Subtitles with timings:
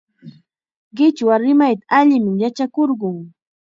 [0.95, 3.17] Qichwa rimayta allim yachakurqun.